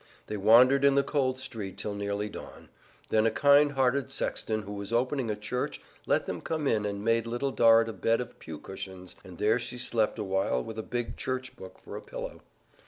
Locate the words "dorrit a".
7.51-7.93